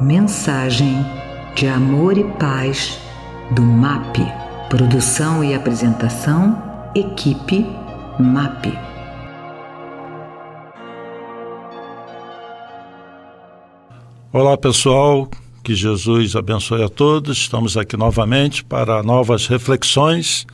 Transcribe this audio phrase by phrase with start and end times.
[0.00, 1.04] Mensagem
[1.54, 2.98] de amor e paz
[3.54, 4.16] do MAP.
[4.70, 7.66] Produção e apresentação, equipe
[8.18, 8.72] MAP.
[14.32, 15.28] Olá pessoal,
[15.62, 17.36] que Jesus abençoe a todos.
[17.36, 20.46] Estamos aqui novamente para novas reflexões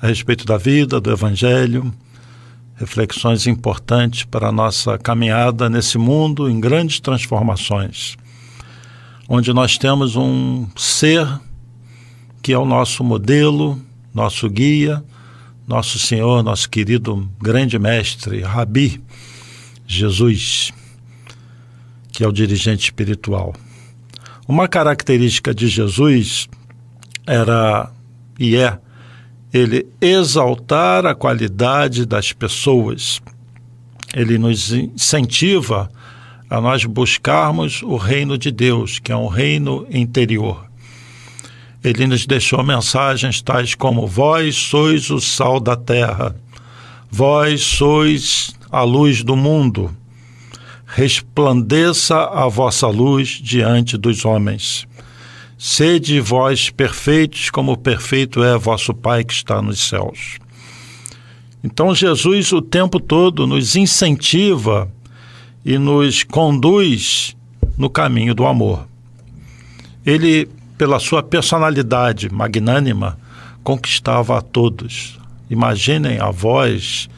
[0.00, 1.92] a respeito da vida, do Evangelho,
[2.74, 8.16] reflexões importantes para a nossa caminhada nesse mundo em grandes transformações,
[9.28, 11.26] onde nós temos um ser
[12.42, 13.80] que é o nosso modelo,
[14.12, 15.02] nosso guia,
[15.66, 19.02] nosso Senhor, nosso querido grande mestre, Rabi,
[19.86, 20.72] Jesus,
[22.12, 23.54] que é o dirigente espiritual.
[24.46, 26.48] Uma característica de Jesus
[27.26, 27.90] era
[28.38, 28.78] e é
[29.52, 33.22] ele exaltar a qualidade das pessoas.
[34.12, 36.03] Ele nos incentiva a
[36.50, 40.64] nós buscarmos o reino de Deus, que é um reino interior.
[41.82, 46.34] Ele nos deixou mensagens tais como: Vós sois o sal da terra,
[47.10, 49.94] vós sois a luz do mundo.
[50.86, 54.86] Resplandeça a vossa luz diante dos homens.
[55.58, 60.38] Sede vós perfeitos, como perfeito é vosso Pai que está nos céus.
[61.62, 64.90] Então, Jesus o tempo todo nos incentiva
[65.64, 67.36] e nos conduz
[67.76, 68.86] no caminho do amor.
[70.04, 73.18] Ele, pela sua personalidade magnânima,
[73.62, 75.18] conquistava a todos.
[75.48, 77.08] Imaginem a voz,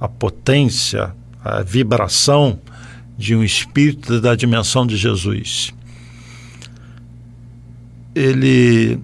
[0.00, 2.58] a potência, a vibração
[3.16, 5.72] de um espírito da dimensão de Jesus
[8.14, 8.98] ele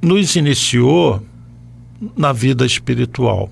[0.00, 1.24] nos iniciou
[2.16, 3.50] na vida espiritual.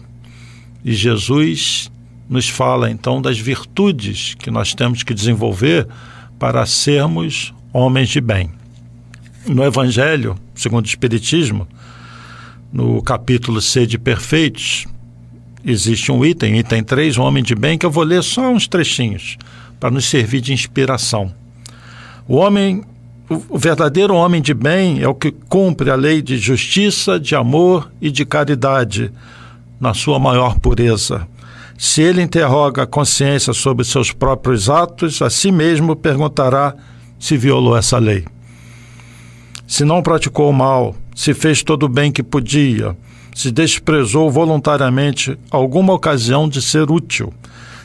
[0.85, 1.91] E Jesus
[2.33, 5.87] nos fala então das virtudes que nós temos que desenvolver
[6.39, 8.51] para sermos homens de bem.
[9.47, 11.69] No Evangelho, segundo o Espiritismo,
[12.73, 14.87] no capítulo C de Perfeitos,
[15.63, 18.67] existe um item, item 3, um homem de bem, que eu vou ler só uns
[18.67, 19.37] trechinhos
[19.79, 21.35] para nos servir de inspiração.
[22.27, 22.83] O homem
[23.49, 27.91] o verdadeiro homem de bem é o que cumpre a lei de justiça, de amor
[28.01, 29.11] e de caridade
[29.79, 31.27] na sua maior pureza.
[31.77, 36.75] Se ele interroga a consciência sobre seus próprios atos, a si mesmo perguntará
[37.19, 38.25] se violou essa lei.
[39.67, 42.97] Se não praticou o mal, se fez todo o bem que podia,
[43.35, 47.33] se desprezou voluntariamente alguma ocasião de ser útil,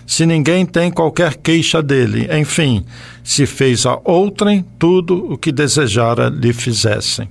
[0.06, 2.28] se ninguém tem qualquer queixa dele.
[2.32, 2.86] Enfim,
[3.24, 7.30] se fez a outrem tudo o que desejara lhe fizessem.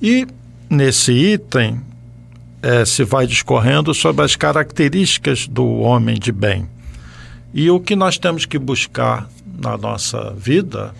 [0.00, 0.26] E
[0.68, 1.80] nesse item
[2.62, 6.68] é, se vai discorrendo sobre as características do homem de bem.
[7.54, 10.94] E o que nós temos que buscar na nossa vida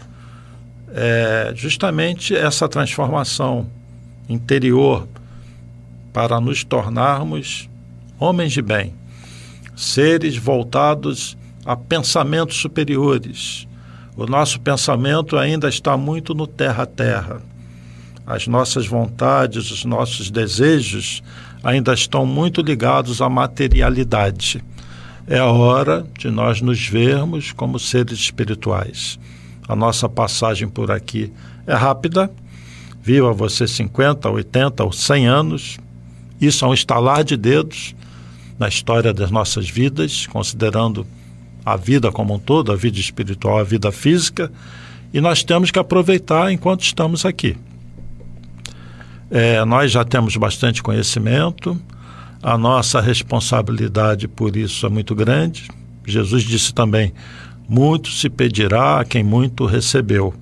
[0.93, 3.69] é justamente essa transformação
[4.29, 5.07] interior
[6.13, 7.69] para nos tornarmos
[8.19, 8.95] homens de bem
[9.79, 13.69] seres voltados a pensamentos superiores.
[14.17, 17.41] O nosso pensamento ainda está muito no terra a terra.
[18.29, 21.23] As nossas vontades, os nossos desejos
[21.65, 24.63] ainda estão muito ligados à materialidade.
[25.27, 29.19] É a hora de nós nos vermos como seres espirituais.
[29.67, 31.33] A nossa passagem por aqui
[31.67, 32.31] é rápida.
[33.03, 35.79] Viva você 50, 80 ou 100 anos.
[36.39, 37.95] Isso é um estalar de dedos
[38.59, 41.07] na história das nossas vidas, considerando
[41.65, 44.53] a vida como um todo, a vida espiritual, a vida física,
[45.15, 47.57] e nós temos que aproveitar enquanto estamos aqui.
[49.31, 51.81] É, nós já temos bastante conhecimento,
[52.43, 55.69] a nossa responsabilidade por isso é muito grande.
[56.07, 57.13] Jesus disse também:
[57.69, 60.33] muito se pedirá a quem muito recebeu.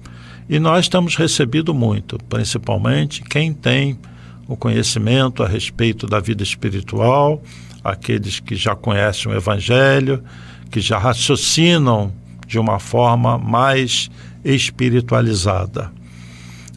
[0.48, 3.98] E nós temos recebido muito, principalmente quem tem
[4.46, 7.42] o conhecimento a respeito da vida espiritual,
[7.82, 10.22] aqueles que já conhecem o Evangelho,
[10.70, 12.12] que já raciocinam
[12.46, 14.08] de uma forma mais
[14.44, 15.90] espiritualizada.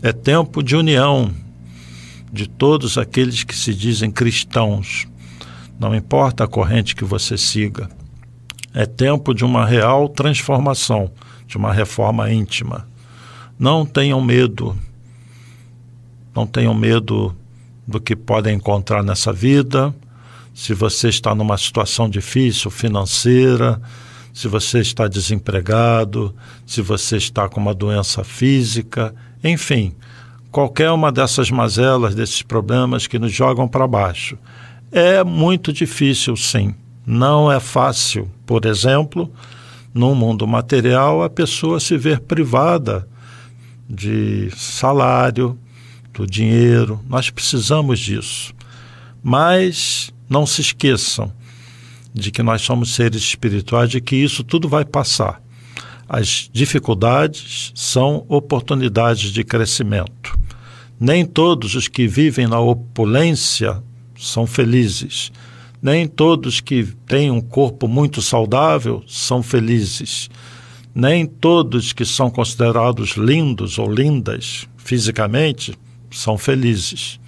[0.02, 1.32] É tempo de união
[2.32, 5.08] de todos aqueles que se dizem cristãos,
[5.80, 7.90] não importa a corrente que você siga.
[8.74, 11.12] É tempo de uma real transformação,
[11.48, 12.88] de uma reforma íntima.
[13.58, 14.78] Não tenham medo,
[16.36, 17.36] não tenham medo
[17.88, 19.94] do que podem encontrar nessa vida
[20.54, 23.82] se você está numa situação difícil financeira,
[24.34, 26.36] se você está desempregado,
[26.66, 29.96] se você está com uma doença física, enfim,
[30.52, 34.38] qualquer uma dessas mazelas, desses problemas que nos jogam para baixo.
[34.92, 36.74] É muito difícil, sim.
[37.06, 39.32] Não é fácil, por exemplo,
[39.94, 43.08] no mundo material, a pessoa se ver privada
[43.90, 45.58] de salário,
[46.14, 48.54] do dinheiro, nós precisamos disso.
[49.24, 51.32] Mas não se esqueçam
[52.14, 55.42] de que nós somos seres espirituais e que isso tudo vai passar.
[56.12, 60.36] As dificuldades são oportunidades de crescimento.
[61.00, 63.80] Nem todos os que vivem na opulência
[64.18, 65.32] são felizes.
[65.80, 70.32] Nem todos que têm um corpo muito saudável são felizes.
[70.96, 75.78] Nem todos que são considerados lindos ou lindas fisicamente
[76.10, 77.20] são felizes.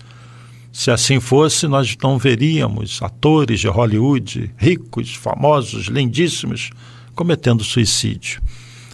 [0.72, 6.72] Se assim fosse, nós não veríamos atores de Hollywood, ricos, famosos, lindíssimos,
[7.14, 8.42] cometendo suicídio.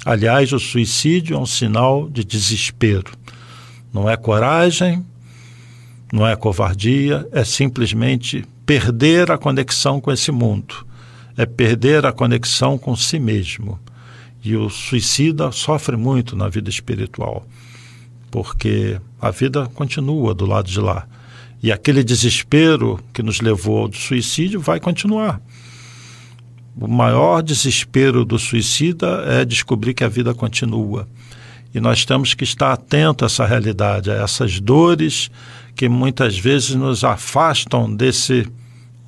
[0.09, 3.11] Aliás, o suicídio é um sinal de desespero.
[3.93, 5.05] Não é coragem,
[6.13, 10.87] não é covardia, é simplesmente perder a conexão com esse mundo,
[11.35, 13.77] é perder a conexão com si mesmo.
[14.41, 17.45] E o suicida sofre muito na vida espiritual,
[18.31, 21.05] porque a vida continua do lado de lá.
[21.61, 25.41] E aquele desespero que nos levou ao suicídio vai continuar.
[26.79, 31.07] O maior desespero do suicida é descobrir que a vida continua.
[31.73, 35.31] E nós temos que estar atentos a essa realidade, a essas dores
[35.75, 38.47] que muitas vezes nos afastam desse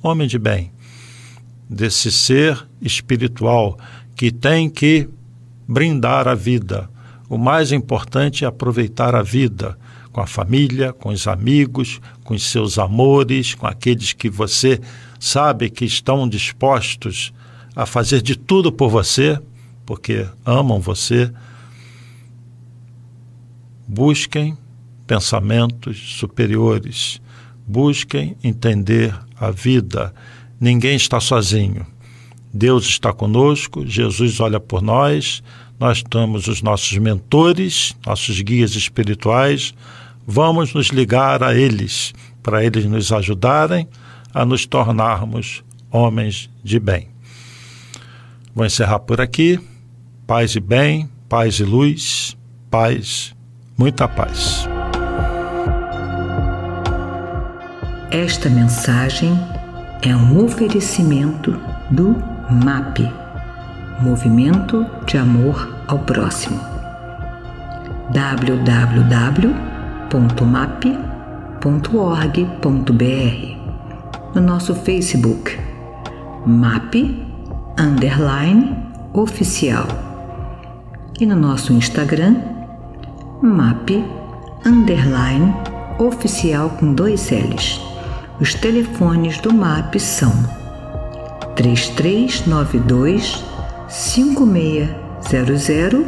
[0.02, 0.72] homem de bem,
[1.68, 3.78] desse ser espiritual
[4.16, 5.08] que tem que
[5.66, 6.90] brindar a vida.
[7.28, 9.78] O mais importante é aproveitar a vida
[10.12, 14.80] com a família, com os amigos, com os seus amores, com aqueles que você
[15.20, 17.32] sabe que estão dispostos
[17.74, 19.40] a fazer de tudo por você,
[19.86, 21.32] porque amam você.
[23.86, 24.56] Busquem
[25.06, 27.20] pensamentos superiores,
[27.66, 30.14] busquem entender a vida.
[30.60, 31.86] Ninguém está sozinho.
[32.52, 35.42] Deus está conosco, Jesus olha por nós,
[35.78, 39.72] nós temos os nossos mentores, nossos guias espirituais,
[40.26, 42.12] vamos nos ligar a eles,
[42.42, 43.88] para eles nos ajudarem
[44.34, 47.08] a nos tornarmos homens de bem.
[48.54, 49.60] Vou encerrar por aqui.
[50.26, 52.36] Paz e bem, paz e luz,
[52.70, 53.34] paz,
[53.76, 54.68] muita paz.
[58.10, 59.32] Esta mensagem
[60.02, 61.52] é um oferecimento
[61.90, 62.16] do
[62.64, 62.98] MAP
[64.00, 66.60] Movimento de Amor ao Próximo.
[68.12, 69.70] www
[70.10, 70.90] www.map.org.br
[74.34, 75.56] No nosso Facebook,
[76.44, 77.29] MAP
[77.78, 78.76] Underline
[79.12, 79.86] Oficial.
[81.18, 82.36] E no nosso Instagram,
[83.42, 84.04] MAP
[84.64, 85.52] Underline
[85.98, 87.80] Oficial com dois L's.
[88.40, 90.32] Os telefones do MAP são
[91.56, 93.44] 3392
[93.88, 96.06] 5600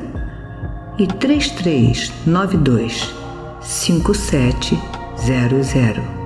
[0.98, 3.14] e 3392
[3.60, 6.21] 5700.